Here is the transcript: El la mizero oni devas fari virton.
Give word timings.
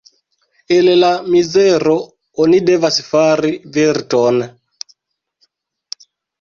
El 0.77 0.87
la 1.01 1.11
mizero 1.33 1.93
oni 2.45 2.63
devas 2.71 2.99
fari 3.11 3.53
virton. 3.79 4.43